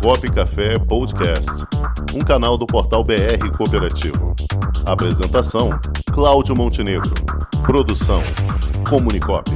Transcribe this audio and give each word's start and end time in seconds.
Comunicop 0.00 0.32
Café 0.32 0.78
Podcast, 0.78 1.50
um 2.14 2.20
canal 2.20 2.56
do 2.56 2.66
portal 2.66 3.04
BR 3.04 3.54
Cooperativo. 3.54 4.34
Apresentação: 4.86 5.78
Cláudio 6.10 6.56
Montenegro. 6.56 7.12
Produção: 7.66 8.22
Comunicop. 8.88 9.50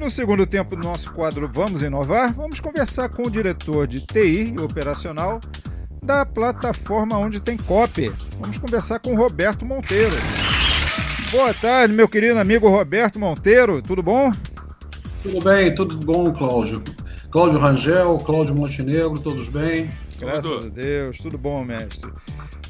No 0.00 0.10
segundo 0.10 0.46
tempo 0.46 0.74
do 0.76 0.82
nosso 0.82 1.12
quadro 1.12 1.50
Vamos 1.52 1.82
Inovar, 1.82 2.32
vamos 2.32 2.60
conversar 2.60 3.08
com 3.08 3.24
o 3.24 3.30
diretor 3.30 3.86
de 3.86 4.00
TI 4.00 4.54
e 4.54 4.60
operacional 4.60 5.40
da 6.00 6.24
plataforma 6.24 7.18
onde 7.18 7.40
tem 7.40 7.56
copy. 7.56 8.10
Vamos 8.38 8.56
conversar 8.56 9.00
com 9.00 9.16
Roberto 9.16 9.66
Monteiro. 9.66 10.14
Boa 11.30 11.52
tarde, 11.52 11.92
meu 11.92 12.08
querido 12.08 12.38
amigo 12.38 12.68
Roberto 12.68 13.18
Monteiro, 13.18 13.82
tudo 13.82 14.02
bom? 14.02 14.32
Tudo 15.22 15.40
bem, 15.42 15.74
tudo 15.74 15.96
bom, 15.96 16.32
Cláudio. 16.32 16.82
Cláudio 17.30 17.58
Rangel, 17.58 18.16
Cláudio 18.18 18.54
Montenegro, 18.54 19.14
todos 19.14 19.48
bem? 19.48 19.90
Graças 20.18 20.66
a 20.66 20.68
Deus, 20.68 21.18
tudo 21.18 21.36
bom, 21.36 21.64
mestre. 21.64 22.10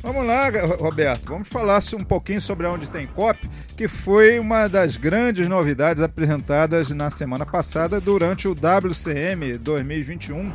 Vamos 0.02 0.26
lá, 0.26 0.48
Roberto, 0.80 1.28
vamos 1.28 1.48
falar 1.48 1.82
um 1.94 2.04
pouquinho 2.04 2.40
sobre 2.40 2.66
onde 2.66 2.88
tem 2.88 3.06
COP, 3.06 3.38
que 3.76 3.86
foi 3.86 4.38
uma 4.38 4.68
das 4.68 4.96
grandes 4.96 5.46
novidades 5.48 6.02
apresentadas 6.02 6.90
na 6.90 7.10
semana 7.10 7.44
passada 7.44 8.00
durante 8.00 8.48
o 8.48 8.52
WCM 8.54 9.58
2021 9.58 10.50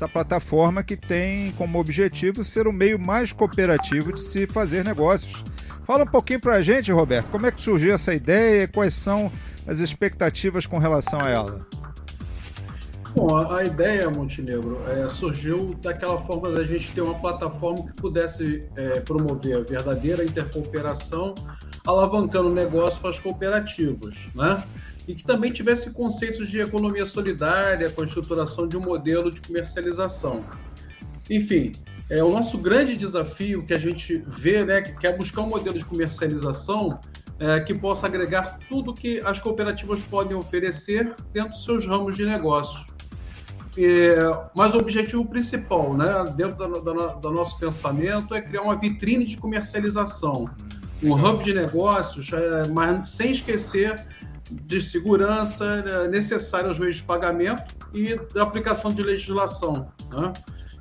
essa 0.00 0.08
plataforma 0.08 0.82
que 0.82 0.96
tem 0.96 1.52
como 1.52 1.78
objetivo 1.78 2.42
ser 2.42 2.66
o 2.66 2.72
meio 2.72 2.98
mais 2.98 3.32
cooperativo 3.32 4.14
de 4.14 4.20
se 4.20 4.46
fazer 4.46 4.82
negócios. 4.82 5.44
Fala 5.90 6.04
um 6.04 6.06
pouquinho 6.06 6.38
para 6.38 6.54
a 6.54 6.62
gente, 6.62 6.92
Roberto, 6.92 7.32
como 7.32 7.46
é 7.46 7.50
que 7.50 7.60
surgiu 7.60 7.92
essa 7.92 8.14
ideia 8.14 8.62
e 8.62 8.68
quais 8.68 8.94
são 8.94 9.28
as 9.66 9.80
expectativas 9.80 10.64
com 10.64 10.78
relação 10.78 11.20
a 11.20 11.28
ela? 11.28 11.66
Bom, 13.12 13.36
a, 13.36 13.64
ideia, 13.64 14.08
Montenegro, 14.08 14.80
é, 14.86 15.08
surgiu 15.08 15.74
daquela 15.82 16.20
forma 16.20 16.48
da 16.52 16.64
gente 16.64 16.92
ter 16.92 17.00
uma 17.00 17.16
plataforma 17.18 17.84
que 17.84 17.92
pudesse 17.94 18.68
é, 18.76 19.00
promover 19.00 19.56
a 19.56 19.60
verdadeira 19.62 20.22
intercooperação, 20.22 21.34
alavancando 21.84 22.50
o 22.50 22.54
negócio 22.54 23.00
para 23.00 23.10
as 23.10 23.18
cooperativas, 23.18 24.28
né? 24.32 24.62
e 25.08 25.14
que 25.16 25.24
também 25.24 25.50
tivesse 25.50 25.90
conceitos 25.90 26.48
de 26.48 26.60
economia 26.60 27.04
solidária, 27.04 27.90
com 27.90 28.02
a 28.02 28.04
estruturação 28.04 28.68
de 28.68 28.76
um 28.76 28.80
modelo 28.80 29.28
de 29.28 29.40
comercialização. 29.40 30.44
Enfim, 31.30 31.70
é 32.10 32.22
o 32.24 32.30
nosso 32.30 32.58
grande 32.58 32.96
desafio 32.96 33.64
que 33.64 33.72
a 33.72 33.78
gente 33.78 34.22
vê, 34.26 34.64
né, 34.64 34.82
que 34.82 35.06
é 35.06 35.16
buscar 35.16 35.42
um 35.42 35.48
modelo 35.48 35.78
de 35.78 35.84
comercialização 35.84 36.98
é, 37.38 37.60
que 37.60 37.72
possa 37.72 38.06
agregar 38.06 38.58
tudo 38.68 38.92
que 38.92 39.20
as 39.20 39.38
cooperativas 39.40 40.00
podem 40.00 40.36
oferecer 40.36 41.14
dentro 41.32 41.50
dos 41.50 41.64
seus 41.64 41.86
ramos 41.86 42.16
de 42.16 42.24
negócio. 42.24 42.84
É, 43.78 44.16
mas 44.54 44.74
o 44.74 44.78
objetivo 44.78 45.24
principal, 45.24 45.96
né, 45.96 46.24
dentro 46.36 46.56
do 46.76 47.30
nosso 47.30 47.58
pensamento, 47.58 48.34
é 48.34 48.42
criar 48.42 48.62
uma 48.62 48.74
vitrine 48.74 49.24
de 49.24 49.36
comercialização, 49.36 50.50
um 51.02 51.14
hub 51.14 51.44
de 51.44 51.54
negócios, 51.54 52.30
é, 52.32 52.68
mas 52.68 53.08
sem 53.08 53.30
esquecer 53.30 53.94
de 54.50 54.82
segurança 54.82 55.82
né, 55.82 56.08
necessária 56.08 56.66
aos 56.66 56.78
meios 56.78 56.96
de 56.96 57.04
pagamento 57.04 57.72
e 57.94 58.16
da 58.34 58.42
aplicação 58.42 58.92
de 58.92 59.00
legislação, 59.00 59.92
né? 60.10 60.32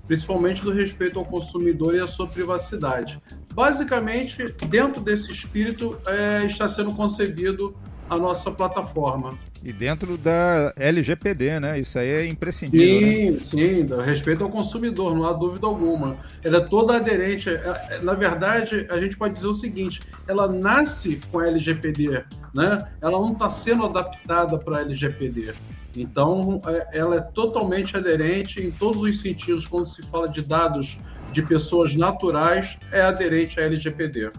Principalmente 0.10 0.64
do 0.64 0.72
respeito 0.72 1.20
ao 1.20 1.24
consumidor 1.24 1.94
e 1.94 2.00
à 2.00 2.08
sua 2.08 2.26
privacidade. 2.26 3.22
Basicamente, 3.54 4.44
dentro 4.68 5.04
desse 5.04 5.30
espírito, 5.30 6.00
é, 6.08 6.44
está 6.48 6.68
sendo 6.68 6.94
concebido 6.94 7.76
a 8.10 8.18
nossa 8.18 8.50
plataforma. 8.50 9.38
E 9.64 9.72
dentro 9.72 10.18
da 10.18 10.74
LGPD, 10.76 11.60
né? 11.60 11.80
Isso 11.80 12.00
aí 12.00 12.08
é 12.08 12.26
imprescindível. 12.26 13.40
Sim, 13.40 13.81
né? 13.81 13.88
sim, 13.88 14.03
respeito 14.03 14.44
ao 14.44 14.50
consumidor, 14.50 15.14
não 15.14 15.25
há 15.25 15.34
dúvida 15.34 15.68
alguma. 15.68 16.18
Ela 16.44 16.58
é 16.58 16.62
toda 16.62 16.96
aderente. 16.96 17.48
É, 17.48 17.53
é, 17.90 18.00
na 18.02 18.16
verdade, 18.16 18.88
a 18.90 19.00
gente 19.00 19.16
pode 19.16 19.36
dizer 19.36 19.48
o 19.48 19.53
seguinte: 19.53 20.02
ela 20.28 20.48
nasce 20.48 21.19
com 21.31 21.38
a 21.38 21.48
LGPD, 21.48 22.24
né? 22.56 22.90
Ela 23.00 23.19
não 23.19 23.34
está 23.34 23.48
sendo 23.48 23.86
adaptada 23.86 24.58
para 24.58 24.78
a 24.78 24.81
LGPD. 24.81 25.53
Então, 25.95 26.61
é, 26.66 27.00
ela 27.00 27.16
é 27.16 27.22
totalmente 27.22 27.97
aderente 27.97 28.61
em 28.61 28.72
todos 28.72 29.01
os 29.01 29.19
sentidos. 29.19 29.66
Quando 29.66 29.88
se 29.88 30.03
fala 30.03 30.27
de 30.27 30.41
dados 30.41 31.00
de 31.31 31.41
pessoas 31.41 31.95
naturais, 31.95 32.79
é 32.91 33.01
aderente 33.01 33.59
à 33.59 33.63
LGPD. 33.63 34.31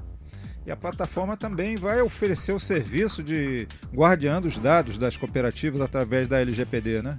E 0.66 0.70
a 0.70 0.76
plataforma 0.76 1.36
também 1.36 1.76
vai 1.76 2.00
oferecer 2.02 2.52
o 2.52 2.60
serviço 2.60 3.22
de 3.22 3.66
guardiã 3.92 4.40
dos 4.40 4.58
dados 4.58 4.98
das 4.98 5.16
cooperativas 5.16 5.80
através 5.80 6.28
da 6.28 6.40
LGPD, 6.40 7.02
né? 7.02 7.18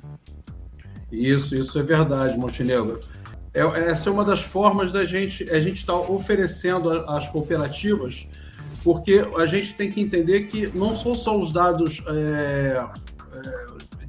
Isso, 1.12 1.56
isso 1.56 1.78
é 1.78 1.84
verdade, 1.84 2.38
Montenegro. 2.38 3.00
É, 3.54 3.62
essa 3.90 4.10
é 4.10 4.12
uma 4.12 4.24
das 4.24 4.42
formas 4.42 4.94
da 4.94 5.04
gente 5.04 5.44
a 5.52 5.60
gente 5.60 5.78
estar 5.78 5.94
tá 5.94 6.00
oferecendo 6.00 6.90
às 7.10 7.28
cooperativas, 7.28 8.28
porque 8.84 9.26
a 9.38 9.46
gente 9.46 9.74
tem 9.74 9.92
que 9.92 10.00
entender 10.00 10.44
que 10.44 10.68
não 10.68 10.94
são 10.94 11.14
só 11.14 11.38
os 11.38 11.52
dados 11.52 12.02
é, 12.08 12.12
é, 12.12 12.88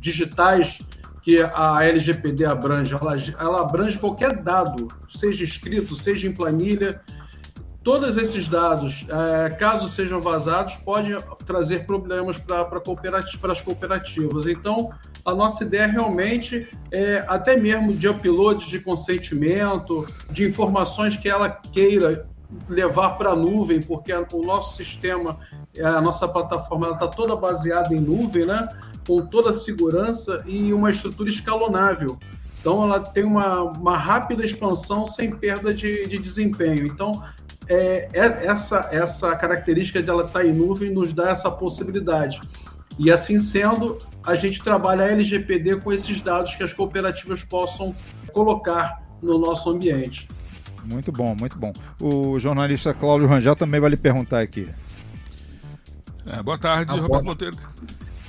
digitais 0.03 0.83
que 1.23 1.41
a 1.41 1.85
LGPD 1.85 2.45
abrange, 2.45 2.93
ela, 2.93 3.17
ela 3.39 3.61
abrange 3.61 3.97
qualquer 3.97 4.43
dado, 4.43 4.89
seja 5.09 5.45
escrito, 5.45 5.95
seja 5.95 6.27
em 6.27 6.33
planilha, 6.33 7.01
todos 7.85 8.17
esses 8.17 8.49
dados, 8.49 9.07
é, 9.09 9.51
caso 9.51 9.89
sejam 9.89 10.21
vazados, 10.21 10.75
podem 10.77 11.17
trazer 11.47 11.87
problemas 11.87 12.39
para 12.39 12.69
as 13.53 13.61
cooperativas. 13.61 14.47
Então, 14.47 14.91
a 15.25 15.33
nossa 15.33 15.63
ideia 15.63 15.87
realmente 15.87 16.69
é 16.91 17.25
até 17.29 17.57
mesmo 17.57 17.93
de 17.93 18.09
upload 18.09 18.69
de 18.69 18.81
consentimento, 18.81 20.07
de 20.29 20.45
informações 20.45 21.17
que 21.17 21.29
ela 21.29 21.49
queira 21.49 22.27
levar 22.69 23.11
para 23.11 23.31
a 23.31 23.37
nuvem, 23.37 23.81
porque 23.81 24.13
o 24.13 24.43
nosso 24.45 24.77
sistema, 24.77 25.39
a 25.83 26.01
nossa 26.01 26.29
plataforma 26.29 26.91
está 26.91 27.07
toda 27.07 27.35
baseada 27.37 27.95
em 27.95 28.01
nuvem, 28.01 28.45
né? 28.45 28.69
Com 29.07 29.25
toda 29.27 29.51
a 29.51 29.53
segurança 29.53 30.43
e 30.47 30.73
uma 30.73 30.91
estrutura 30.91 31.29
escalonável. 31.29 32.19
Então, 32.61 32.83
ela 32.83 33.01
tem 33.01 33.25
uma, 33.25 33.63
uma 33.63 33.97
rápida 33.97 34.45
expansão 34.45 35.07
sem 35.07 35.35
perda 35.35 35.75
de, 35.75 36.07
de 36.07 36.19
desempenho. 36.19 36.87
Então, 36.87 37.23
é, 37.69 38.09
é, 38.13 38.47
essa, 38.47 38.89
essa 38.93 39.37
característica 39.37 40.03
de 40.03 40.09
ela 40.09 40.25
estar 40.25 40.41
tá 40.41 40.47
em 40.47 40.53
nuvem 40.53 40.93
nos 40.93 41.13
dá 41.13 41.31
essa 41.31 41.51
possibilidade. 41.51 42.41
E 42.99 43.11
assim 43.11 43.39
sendo, 43.39 43.99
a 44.25 44.35
gente 44.35 44.63
trabalha 44.63 45.05
a 45.05 45.09
LGPD 45.09 45.77
com 45.77 45.93
esses 45.93 46.21
dados 46.21 46.55
que 46.55 46.63
as 46.63 46.73
cooperativas 46.73 47.43
possam 47.43 47.95
colocar 48.33 49.03
no 49.21 49.39
nosso 49.39 49.71
ambiente. 49.71 50.29
Muito 50.85 51.13
bom, 51.13 51.35
muito 51.39 51.57
bom. 51.57 51.73
O 52.01 52.39
jornalista 52.39 52.93
Cláudio 52.93 53.29
Rangel 53.29 53.57
também 53.57 53.81
vai 53.81 53.91
lhe 53.91 53.97
perguntar 53.97 54.41
aqui. 54.41 54.69
É, 56.27 56.43
boa 56.43 56.59
tarde, 56.59 56.93
Roberto 56.93 57.25
Monteiro. 57.25 57.57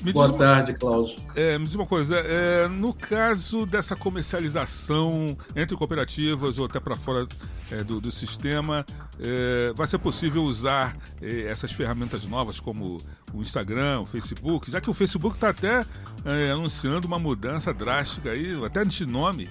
Me 0.03 0.11
Boa 0.11 0.27
uma, 0.27 0.37
tarde, 0.37 0.73
Cláudio. 0.73 1.17
É, 1.33 1.57
me 1.57 1.65
diz 1.65 1.75
uma 1.75 1.85
coisa, 1.85 2.17
é, 2.17 2.67
no 2.67 2.93
caso 2.93 3.65
dessa 3.65 3.95
comercialização 3.95 5.25
entre 5.55 5.77
cooperativas 5.77 6.59
ou 6.59 6.65
até 6.65 6.77
para 6.77 6.95
fora 6.95 7.25
é, 7.71 7.83
do, 7.85 8.01
do, 8.01 8.11
sistema, 8.11 8.85
é, 9.17 9.71
vai 9.73 9.87
ser 9.87 9.97
possível 9.99 10.43
usar 10.43 10.97
é, 11.21 11.43
essas 11.43 11.71
ferramentas 11.71 12.25
novas 12.25 12.59
como 12.59 12.97
o 13.33 13.41
Instagram, 13.41 14.01
o 14.01 14.05
Facebook, 14.05 14.69
já 14.69 14.81
que 14.81 14.89
o 14.89 14.93
Facebook 14.93 15.37
está 15.37 15.49
até 15.49 15.85
é, 16.25 16.51
anunciando 16.51 17.07
uma 17.07 17.17
mudança 17.17 17.73
drástica 17.73 18.31
aí, 18.31 18.61
até 18.61 18.83
de 18.83 19.05
nome, 19.05 19.49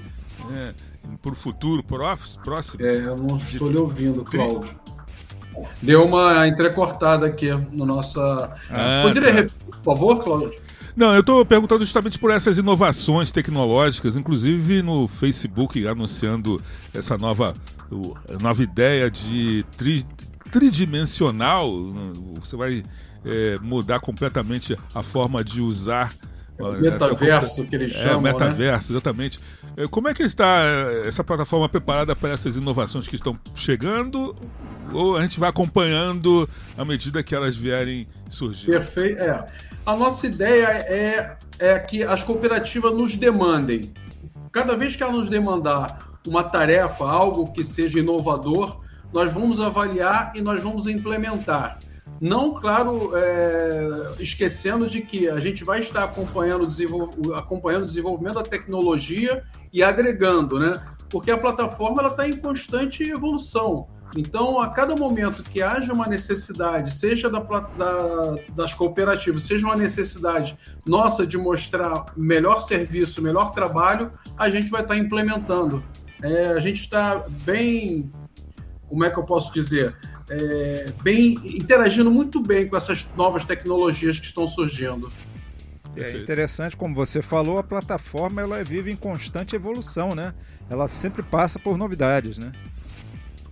né, 0.51 0.75
para 1.23 1.33
o 1.33 1.35
futuro 1.35 1.83
próximo. 1.83 2.85
É, 2.85 2.97
eu 2.97 3.17
não 3.17 3.39
estou 3.39 3.71
lhe 3.71 3.79
ouvindo, 3.79 4.23
Cláudio. 4.23 4.79
Deu 5.81 6.05
uma 6.05 6.47
entrecortada 6.47 7.27
aqui 7.27 7.51
no 7.71 7.85
nossa. 7.85 8.51
Ah, 8.71 9.03
Poderia 9.05 9.29
tá. 9.31 9.35
repetir, 9.35 9.67
por 9.67 9.85
favor, 9.85 10.23
Cláudio? 10.23 10.61
Não, 10.95 11.15
eu 11.15 11.21
estou 11.21 11.45
perguntando 11.45 11.85
justamente 11.85 12.19
por 12.19 12.31
essas 12.31 12.59
inovações 12.59 13.33
tecnológicas, 13.33 14.15
inclusive 14.17 14.83
no 14.83 15.09
Facebook 15.09 15.87
anunciando 15.87 16.61
essa 16.93 17.17
nova, 17.17 17.55
nova 18.41 18.63
ideia 18.63 19.11
de 19.11 19.65
tri, 19.77 20.05
tridimensional. 20.51 21.67
Você 22.41 22.57
vai 22.57 22.83
é, 23.25 23.57
mudar 23.63 24.01
completamente 24.01 24.77
a 24.95 25.03
forma 25.03 25.43
de 25.43 25.61
usar. 25.61 26.13
É 26.59 26.81
metaverso 26.81 27.65
que 27.65 27.75
eles 27.75 27.95
é, 27.95 27.99
chamam. 27.99 28.31
É, 28.31 28.33
metaverso, 28.33 28.93
né? 28.93 28.99
exatamente. 28.99 29.39
É, 29.77 29.87
como 29.87 30.09
é 30.09 30.15
que 30.15 30.23
está 30.23 30.65
é, 30.65 31.09
essa 31.09 31.25
plataforma 31.25 31.69
preparada 31.69 32.15
para 32.15 32.31
essas 32.31 32.57
inovações 32.57 33.09
que 33.09 33.17
estão 33.17 33.39
chegando? 33.55 34.37
Ou 34.93 35.17
a 35.17 35.23
gente 35.23 35.41
vai 35.41 35.49
acompanhando 35.49 36.49
à 36.77 36.85
medida 36.85 37.23
que 37.23 37.35
elas 37.35 37.57
vierem 37.57 38.07
surgir? 38.29 38.67
Perfeito. 38.67 39.23
É. 39.23 39.45
A 39.85 39.97
nossa 39.97 40.27
ideia 40.27 40.67
é, 40.67 41.37
é 41.59 41.79
que 41.79 42.05
as 42.05 42.23
cooperativas 42.23 42.95
nos 42.95 43.17
demandem. 43.17 43.81
Cada 44.53 44.77
vez 44.77 44.95
que 44.95 45.03
ela 45.03 45.13
nos 45.13 45.29
demandar 45.29 46.11
uma 46.27 46.45
tarefa, 46.45 47.05
algo 47.05 47.51
que 47.53 47.65
seja 47.65 47.99
inovador, 47.99 48.81
nós 49.13 49.33
vamos 49.33 49.61
avaliar 49.61 50.33
e 50.37 50.41
nós 50.41 50.63
vamos 50.63 50.87
implementar. 50.87 51.79
Não, 52.23 52.55
claro, 52.55 53.11
é, 53.17 54.13
esquecendo 54.21 54.89
de 54.89 55.03
que 55.03 55.29
a 55.29 55.41
gente 55.41 55.65
vai 55.65 55.81
estar 55.81 56.05
acompanhando, 56.05 56.69
acompanhando 57.35 57.83
o 57.83 57.87
desenvolvimento 57.87 58.35
da 58.35 58.45
tecnologia 58.45 59.43
e 59.73 59.83
agregando, 59.83 60.57
né? 60.57 60.81
Porque 61.11 61.33
a 61.33 61.37
plataforma 61.37 62.01
está 62.07 62.29
em 62.29 62.37
constante 62.37 63.03
evolução. 63.03 63.89
Então, 64.17 64.61
a 64.61 64.69
cada 64.69 64.95
momento 64.95 65.43
que 65.43 65.61
haja 65.61 65.93
uma 65.93 66.07
necessidade, 66.07 66.93
seja 66.93 67.29
da, 67.29 67.41
da, 67.41 68.37
das 68.55 68.73
cooperativas, 68.73 69.43
seja 69.43 69.67
uma 69.67 69.75
necessidade 69.75 70.57
nossa 70.87 71.27
de 71.27 71.37
mostrar 71.37 72.05
melhor 72.17 72.61
serviço, 72.61 73.21
melhor 73.21 73.51
trabalho, 73.51 74.13
a 74.39 74.49
gente 74.49 74.71
vai 74.71 74.83
estar 74.83 74.97
implementando. 74.97 75.83
É, 76.23 76.51
a 76.51 76.61
gente 76.61 76.83
está 76.83 77.27
bem, 77.43 78.09
como 78.89 79.05
é 79.05 79.11
que 79.11 79.19
eu 79.19 79.25
posso 79.25 79.53
dizer? 79.53 79.97
É, 80.33 80.87
bem 81.03 81.39
interagindo 81.45 82.11
muito 82.11 82.41
bem 82.41 82.67
com 82.67 82.77
essas 82.77 83.07
novas 83.15 83.45
tecnologias 83.45 84.19
que 84.19 84.27
estão 84.27 84.49
surgindo. 84.49 85.09
É 85.95 86.17
interessante, 86.17 86.75
como 86.75 86.95
você 86.95 87.21
falou, 87.21 87.59
a 87.59 87.63
plataforma 87.63 88.41
ela 88.41 88.65
vive 88.65 88.91
em 88.91 88.97
constante 88.97 89.55
evolução, 89.55 90.15
né? 90.15 90.33
Ela 90.71 90.89
sempre 90.89 91.23
passa 91.23 91.59
por 91.59 91.77
novidades, 91.77 92.39
né? 92.39 92.51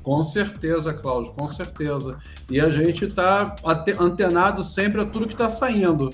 Com 0.02 0.22
certeza, 0.22 0.94
Cláudio, 0.94 1.32
com 1.32 1.46
certeza. 1.46 2.18
E 2.50 2.58
a 2.58 2.70
gente 2.70 3.04
está 3.04 3.54
antenado 3.98 4.64
sempre 4.64 5.02
a 5.02 5.04
tudo 5.04 5.26
que 5.26 5.34
está 5.34 5.50
saindo. 5.50 6.08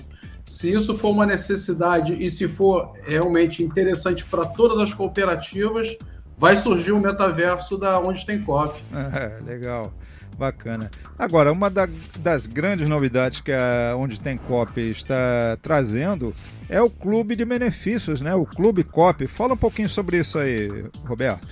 Se 0.45 0.73
isso 0.73 0.93
for 0.95 1.11
uma 1.11 1.25
necessidade 1.25 2.13
e 2.21 2.29
se 2.29 2.45
for 2.45 2.91
realmente 3.03 3.63
interessante 3.63 4.25
para 4.25 4.45
todas 4.45 4.79
as 4.79 4.93
cooperativas, 4.93 5.95
vai 6.37 6.57
surgir 6.57 6.91
o 6.91 6.97
um 6.97 7.01
metaverso 7.01 7.77
da 7.77 7.97
onde 8.01 8.25
tem 8.25 8.41
COP. 8.41 8.77
É, 8.93 9.41
legal. 9.41 9.93
Bacana. 10.37 10.89
Agora, 11.17 11.51
uma 11.51 11.69
da, 11.69 11.87
das 12.19 12.45
grandes 12.45 12.87
novidades 12.87 13.41
que 13.41 13.51
a 13.51 13.95
Onde 13.97 14.19
Tem 14.19 14.37
Cop 14.37 14.79
está 14.79 15.57
trazendo 15.61 16.33
é 16.69 16.81
o 16.81 16.89
clube 16.89 17.35
de 17.35 17.43
benefícios, 17.43 18.21
né? 18.21 18.35
O 18.35 18.45
Clube 18.45 18.83
Cop. 18.83 19.25
Fala 19.27 19.53
um 19.53 19.57
pouquinho 19.57 19.89
sobre 19.89 20.17
isso 20.19 20.37
aí, 20.37 20.85
Roberto. 21.05 21.47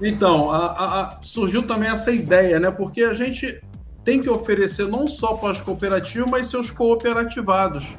Então, 0.00 0.50
a, 0.50 1.02
a, 1.02 1.18
surgiu 1.22 1.62
também 1.62 1.88
essa 1.88 2.10
ideia, 2.10 2.60
né? 2.60 2.70
Porque 2.70 3.02
a 3.02 3.14
gente 3.14 3.60
tem 4.04 4.20
que 4.20 4.28
oferecer 4.28 4.86
não 4.86 5.08
só 5.08 5.34
para 5.34 5.50
as 5.50 5.60
cooperativas, 5.60 6.30
mas 6.30 6.48
seus 6.48 6.70
cooperativados 6.70 7.96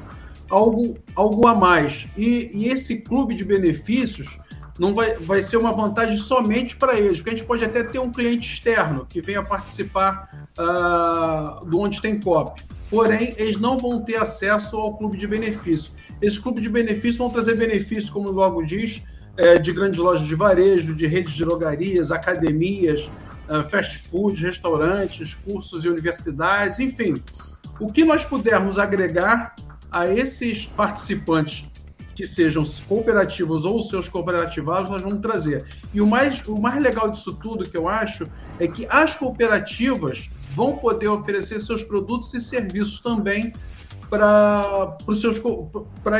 algo, 0.50 0.96
algo 1.14 1.46
a 1.46 1.54
mais. 1.54 2.08
E, 2.16 2.50
e 2.54 2.68
esse 2.68 3.00
clube 3.00 3.34
de 3.34 3.44
benefícios 3.44 4.38
não 4.78 4.94
vai, 4.94 5.14
vai 5.14 5.42
ser 5.42 5.56
uma 5.56 5.72
vantagem 5.72 6.16
somente 6.16 6.76
para 6.76 6.98
eles, 6.98 7.18
porque 7.18 7.30
a 7.30 7.36
gente 7.36 7.46
pode 7.46 7.64
até 7.64 7.82
ter 7.82 7.98
um 7.98 8.12
cliente 8.12 8.48
externo 8.48 9.04
que 9.08 9.20
venha 9.20 9.42
participar 9.42 10.48
uh, 10.58 11.64
do 11.64 11.80
onde 11.80 12.00
tem 12.00 12.20
COP. 12.20 12.62
Porém, 12.88 13.34
eles 13.36 13.58
não 13.58 13.76
vão 13.76 14.00
ter 14.00 14.16
acesso 14.16 14.76
ao 14.76 14.96
clube 14.96 15.18
de 15.18 15.26
benefício. 15.26 15.92
Esse 16.22 16.40
clube 16.40 16.60
de 16.60 16.68
benefício 16.68 17.18
vão 17.18 17.28
trazer 17.28 17.54
benefícios, 17.54 18.08
como 18.08 18.30
logo 18.30 18.62
diz, 18.62 19.02
é, 19.36 19.58
de 19.58 19.72
grandes 19.72 19.98
lojas 19.98 20.26
de 20.26 20.34
varejo, 20.34 20.94
de 20.94 21.06
redes 21.06 21.34
de 21.34 21.44
drogarias, 21.44 22.10
academias, 22.10 23.10
uh, 23.48 23.62
fast 23.68 23.98
food, 23.98 24.42
restaurantes, 24.42 25.34
cursos 25.34 25.84
e 25.84 25.88
universidades, 25.88 26.78
enfim. 26.78 27.22
O 27.78 27.92
que 27.92 28.04
nós 28.04 28.24
pudermos 28.24 28.78
agregar 28.78 29.54
a 29.90 30.08
esses 30.08 30.66
participantes 30.66 31.66
que 32.18 32.26
sejam 32.26 32.64
cooperativos 32.88 33.64
ou 33.64 33.80
seus 33.80 34.08
cooperativados, 34.08 34.90
nós 34.90 35.00
vamos 35.00 35.20
trazer. 35.20 35.64
E 35.94 36.00
o 36.00 36.06
mais, 36.06 36.44
o 36.48 36.60
mais 36.60 36.82
legal 36.82 37.08
disso 37.08 37.32
tudo 37.32 37.70
que 37.70 37.76
eu 37.76 37.88
acho 37.88 38.28
é 38.58 38.66
que 38.66 38.88
as 38.90 39.14
cooperativas 39.14 40.28
vão 40.52 40.76
poder 40.76 41.06
oferecer 41.06 41.60
seus 41.60 41.84
produtos 41.84 42.34
e 42.34 42.40
serviços 42.40 42.98
também 42.98 43.52
para 44.10 44.96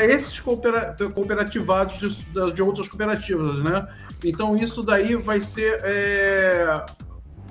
esses 0.05 0.39
cooperativados 0.39 1.99
de, 1.99 2.53
de, 2.53 2.63
outras 2.63 2.87
cooperativas, 2.87 3.61
né? 3.61 3.85
Então 4.23 4.55
isso 4.55 4.81
daí 4.81 5.17
vai 5.17 5.41
ser 5.41 5.81
é, 5.83 6.85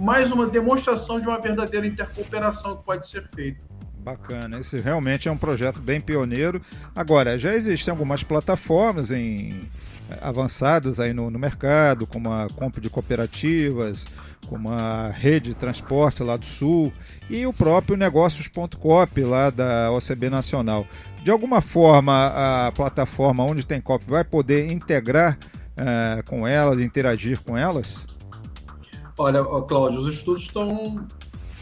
mais 0.00 0.33
uma 0.33 0.47
demonstração 0.47 1.17
de 1.17 1.29
uma 1.29 1.39
verdadeira 1.39 1.87
intercooperação 1.87 2.79
que 2.79 2.85
pode 2.85 3.06
ser 3.06 3.29
feita. 3.29 3.68
Bacana, 4.08 4.58
esse 4.58 4.81
realmente 4.81 5.28
é 5.28 5.31
um 5.31 5.37
projeto 5.37 5.82
bem 5.82 6.00
pioneiro. 6.00 6.62
Agora, 6.96 7.38
já 7.38 7.55
existem 7.55 7.93
algumas 7.93 8.22
plataformas 8.22 9.10
em, 9.10 9.69
eh, 10.10 10.19
avançadas 10.22 10.99
aí 10.99 11.12
no, 11.12 11.31
no 11.31 11.38
mercado, 11.38 12.06
como 12.06 12.32
a 12.32 12.46
compra 12.49 12.81
de 12.81 12.88
cooperativas, 12.88 14.06
como 14.46 14.72
a 14.72 15.08
rede 15.08 15.50
de 15.50 15.56
transporte 15.56 16.22
lá 16.22 16.38
do 16.38 16.46
Sul 16.46 16.90
e 17.28 17.44
o 17.44 17.52
próprio 17.52 17.99
negócios.cop 17.99 19.25
lá 19.25 19.50
da 19.50 19.93
OCB 19.93 20.31
Nacional. 20.31 20.87
De 21.22 21.31
alguma 21.31 21.61
forma, 21.61 22.66
a 22.66 22.72
plataforma 22.72 23.44
onde 23.44 23.66
tem 23.66 23.78
COP 23.78 24.06
vai 24.08 24.25
poder 24.25 24.72
integrar 24.72 25.37
uh, 25.76 26.25
com 26.25 26.49
elas, 26.49 26.81
interagir 26.81 27.38
com 27.43 27.58
elas? 27.58 28.06
Olha, 29.19 29.44
Cláudio, 29.44 30.00
os 30.00 30.06
estudos 30.06 30.44
estão 30.44 31.06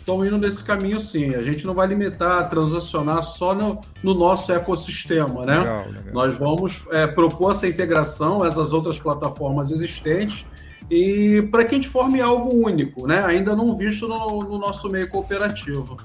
estão 0.06 0.24
indo 0.24 0.38
nesse 0.38 0.62
caminho 0.62 1.00
sim. 1.00 1.34
A 1.34 1.40
gente 1.40 1.66
não 1.66 1.74
vai 1.74 1.88
limitar, 1.88 2.48
transacionar 2.48 3.24
só 3.24 3.52
no, 3.52 3.80
no 4.04 4.14
nosso 4.14 4.52
ecossistema, 4.52 5.44
né? 5.44 5.58
Legal, 5.58 5.86
legal. 5.88 6.14
Nós 6.14 6.36
vamos 6.36 6.86
é, 6.92 7.08
propor 7.08 7.50
essa 7.50 7.66
integração, 7.66 8.44
essas 8.44 8.72
outras 8.72 9.00
plataformas 9.00 9.72
existentes, 9.72 10.46
e 10.88 11.42
para 11.50 11.64
que 11.64 11.74
a 11.74 11.78
gente 11.78 11.88
forme 11.88 12.20
algo 12.20 12.54
único, 12.54 13.08
né? 13.08 13.24
Ainda 13.24 13.56
não 13.56 13.76
visto 13.76 14.06
no, 14.06 14.44
no 14.44 14.58
nosso 14.58 14.88
meio 14.88 15.08
cooperativo. 15.08 15.96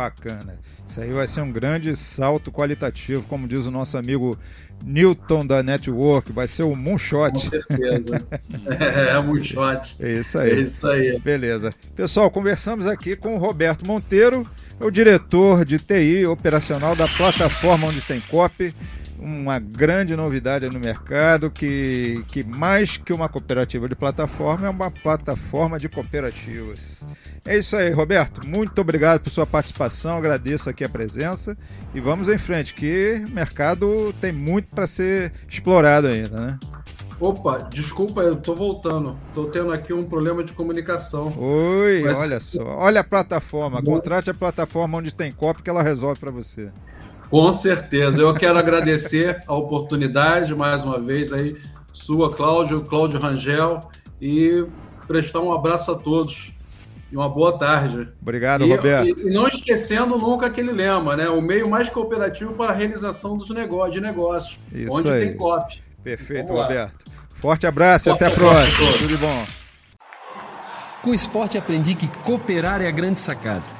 Bacana. 0.00 0.58
Isso 0.88 0.98
aí 0.98 1.12
vai 1.12 1.28
ser 1.28 1.42
um 1.42 1.52
grande 1.52 1.94
salto 1.94 2.50
qualitativo, 2.50 3.22
como 3.24 3.46
diz 3.46 3.66
o 3.66 3.70
nosso 3.70 3.98
amigo 3.98 4.34
Newton 4.82 5.44
da 5.44 5.62
Network, 5.62 6.32
vai 6.32 6.48
ser 6.48 6.62
o 6.62 6.74
Moonshot. 6.74 7.32
Com 7.32 7.38
certeza. 7.38 8.16
é, 8.80 9.10
é 9.10 9.20
Moonshot. 9.20 9.96
É 10.00 10.12
isso 10.20 10.38
aí. 10.38 10.50
É 10.52 10.60
isso 10.62 10.86
aí. 10.86 11.20
Beleza. 11.20 11.74
Pessoal, 11.94 12.30
conversamos 12.30 12.86
aqui 12.86 13.14
com 13.14 13.34
o 13.34 13.38
Roberto 13.38 13.86
Monteiro, 13.86 14.50
é 14.80 14.84
o 14.86 14.90
diretor 14.90 15.66
de 15.66 15.78
TI 15.78 16.24
operacional 16.24 16.96
da 16.96 17.06
plataforma 17.06 17.88
onde 17.88 18.00
tem 18.00 18.18
COP 18.20 18.74
uma 19.20 19.58
grande 19.58 20.16
novidade 20.16 20.68
no 20.68 20.80
mercado 20.80 21.50
que, 21.50 22.24
que 22.28 22.42
mais 22.44 22.96
que 22.96 23.12
uma 23.12 23.28
cooperativa 23.28 23.88
de 23.88 23.94
plataforma 23.94 24.66
é 24.66 24.70
uma 24.70 24.90
plataforma 24.90 25.78
de 25.78 25.88
cooperativas. 25.88 27.06
É 27.44 27.58
isso 27.58 27.76
aí, 27.76 27.90
Roberto. 27.90 28.46
Muito 28.46 28.80
obrigado 28.80 29.20
por 29.20 29.30
sua 29.30 29.46
participação. 29.46 30.18
Agradeço 30.18 30.70
aqui 30.70 30.84
a 30.84 30.88
presença 30.88 31.56
e 31.94 32.00
vamos 32.00 32.28
em 32.28 32.38
frente, 32.38 32.74
que 32.74 33.22
o 33.26 33.30
mercado 33.30 34.12
tem 34.20 34.32
muito 34.32 34.74
para 34.74 34.86
ser 34.86 35.32
explorado 35.48 36.06
ainda, 36.06 36.40
né? 36.40 36.58
Opa, 37.20 37.58
desculpa, 37.70 38.22
eu 38.22 38.34
tô 38.34 38.54
voltando. 38.54 39.14
Tô 39.34 39.44
tendo 39.44 39.70
aqui 39.72 39.92
um 39.92 40.02
problema 40.02 40.42
de 40.42 40.54
comunicação. 40.54 41.34
Oi, 41.36 42.00
Mas... 42.02 42.18
olha 42.18 42.40
só. 42.40 42.64
Olha 42.64 43.02
a 43.02 43.04
plataforma. 43.04 43.82
Contrate 43.82 44.30
a 44.30 44.34
plataforma 44.34 44.96
onde 44.96 45.12
tem 45.12 45.30
copy 45.30 45.62
que 45.62 45.68
ela 45.68 45.82
resolve 45.82 46.18
para 46.18 46.30
você. 46.30 46.70
Com 47.30 47.52
certeza. 47.52 48.20
Eu 48.20 48.34
quero 48.34 48.58
agradecer 48.58 49.38
a 49.46 49.54
oportunidade 49.54 50.52
mais 50.54 50.82
uma 50.82 50.98
vez 50.98 51.32
aí, 51.32 51.56
sua, 51.92 52.34
Cláudio, 52.34 52.80
Cláudio 52.82 53.20
Rangel, 53.20 53.80
e 54.20 54.66
prestar 55.06 55.40
um 55.40 55.52
abraço 55.52 55.92
a 55.92 55.94
todos. 55.94 56.52
E 57.12 57.16
uma 57.16 57.28
boa 57.28 57.58
tarde. 57.58 58.08
Obrigado, 58.20 58.64
e, 58.64 58.70
Roberto. 58.70 59.20
E, 59.20 59.28
e, 59.28 59.34
não 59.34 59.48
esquecendo 59.48 60.16
nunca 60.16 60.46
aquele 60.46 60.70
lema, 60.70 61.16
né? 61.16 61.28
O 61.28 61.40
meio 61.40 61.68
mais 61.68 61.88
cooperativo 61.88 62.52
para 62.52 62.72
a 62.72 62.76
realização 62.76 63.36
dos 63.36 63.50
negócios, 63.50 63.94
de 63.94 64.00
negócios. 64.00 64.58
Isso 64.72 64.92
onde 64.92 65.08
aí. 65.08 65.26
tem 65.26 65.36
COP. 65.36 65.80
Perfeito, 66.04 66.52
Roberto. 66.52 67.04
Forte 67.34 67.66
abraço 67.66 68.10
Forte 68.10 68.22
e 68.22 68.26
até 68.26 68.34
a 68.34 68.38
próxima. 68.38 68.92
Tudo 68.92 69.08
de 69.08 69.16
bom. 69.16 69.44
Com 71.02 71.10
o 71.10 71.14
esporte 71.14 71.58
aprendi 71.58 71.94
que 71.94 72.06
cooperar 72.18 72.80
é 72.80 72.86
a 72.86 72.92
grande 72.92 73.20
sacada 73.20 73.79